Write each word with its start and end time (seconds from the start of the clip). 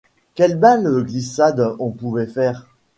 Quelles 0.33 0.59
belles 0.59 1.03
glissades 1.03 1.75
on 1.77 1.91
pouvait 1.91 2.25
faire! 2.25 2.65